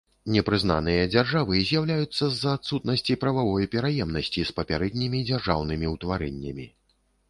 [0.35, 6.65] Непрызнаныя дзяржавы з'яўляюцца з-за адсутнасці прававой пераемнасці з папярэднімі дзяржаўнымі ўтварэннямі.